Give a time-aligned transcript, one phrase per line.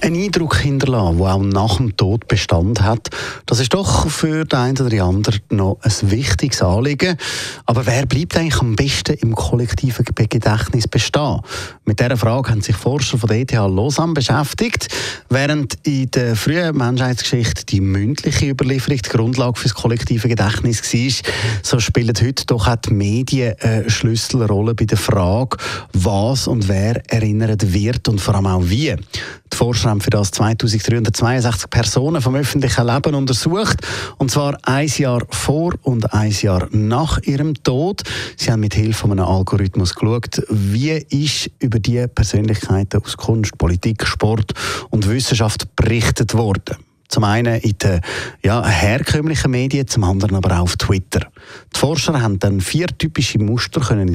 [0.00, 3.08] ein Eindruck hinterlassen, der auch nach dem Tod Bestand hat.
[3.46, 7.16] Das ist doch für den einen oder anderen noch ein wichtiges Anliegen.
[7.66, 11.40] Aber wer bleibt eigentlich am besten im kollektiven Gedächtnis bestehen?
[11.84, 14.88] Mit dieser Frage haben sich Forscher von der ETH Lausanne beschäftigt.
[15.28, 21.32] Während in der frühen Menschheitsgeschichte die mündliche Überlieferung die Grundlage für das kollektive Gedächtnis war,
[21.62, 25.56] so spielen heute doch auch die Medien eine Schlüsselrolle bei der Frage,
[25.92, 28.94] was und wer erinnert wird und vor allem auch wie.
[29.58, 33.84] Forscher haben für das 2362 Personen vom öffentlichen Leben untersucht.
[34.16, 38.02] Und zwar ein Jahr vor und ein Jahr nach ihrem Tod.
[38.36, 43.58] Sie haben mit Hilfe von einem Algorithmus geschaut, wie ist über die Persönlichkeiten aus Kunst,
[43.58, 44.52] Politik, Sport
[44.90, 46.76] und Wissenschaft berichtet worden.
[47.08, 48.00] Zum einen in den
[48.44, 51.20] ja, herkömmlichen Medien, zum anderen aber auch auf Twitter.
[51.74, 54.14] Die Forscher haben dann vier typische Muster können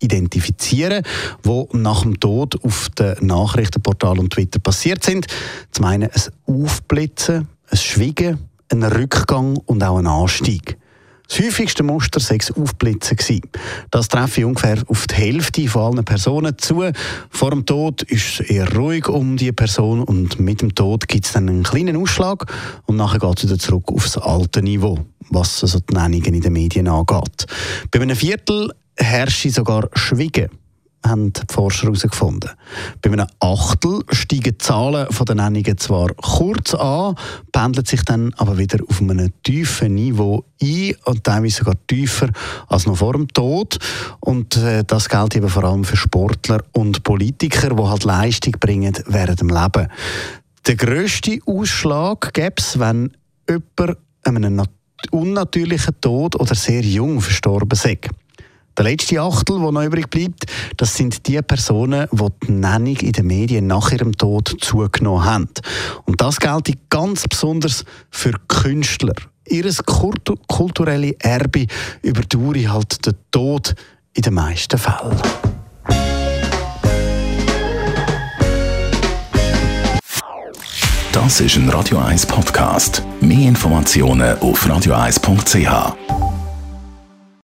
[0.00, 1.02] identifizieren,
[1.44, 5.26] die nach dem Tod auf den Nachrichtenportalen und Twitter passiert sind.
[5.70, 8.38] Zum einen ein Aufblitzen, ein Schwiegen,
[8.70, 10.76] ein Rückgang und auch ein Anstieg.
[11.28, 13.42] Das häufigste Muster sei das Aufblitzen gewesen.
[13.90, 16.84] Das treffe ich ungefähr auf die Hälfte von allen Personen zu.
[17.30, 21.24] Vor dem Tod ist es eher ruhig um die Person und mit dem Tod gibt
[21.24, 22.52] es dann einen kleinen Ausschlag
[22.86, 24.98] und nachher geht es wieder zurück aufs alte Niveau,
[25.30, 27.46] was also die Nennungen in den Medien angeht.
[27.90, 30.50] Bei einem Viertel herrscht sogar Schwiegen
[31.04, 32.50] haben die Forscher herausgefunden.
[33.02, 37.14] Bei einem Achtel steigen die Zahlen der Nennungen zwar kurz an,
[37.52, 42.30] pendeln sich dann aber wieder auf einem tiefen Niveau ein und teilweise sogar tiefer
[42.68, 43.78] als noch vor dem Tod.
[44.20, 48.94] Und äh, das gilt eben vor allem für Sportler und Politiker, die halt Leistung bringen
[49.06, 49.88] während dem Leben.
[50.66, 53.12] Der grösste Ausschlag gäbe es, wenn
[53.48, 54.62] jemand einem
[55.10, 58.08] unnatürlichen Tod oder sehr jung verstorben ist.
[58.76, 60.46] Der letzte Achtel, der noch übrig bleibt,
[60.76, 65.48] das sind die Personen, die die Nennung in den Medien nach ihrem Tod zugenommen haben.
[66.06, 69.14] Und das gilt ganz besonders für Künstler.
[69.46, 71.66] Ihres kulturelle Erbe
[72.02, 73.74] überdauere halt den Tod
[74.14, 75.20] in den meisten Fällen.
[81.12, 83.04] Das ist ein Radio 1 Podcast.
[83.20, 86.23] Mehr Informationen auf radio1.ch.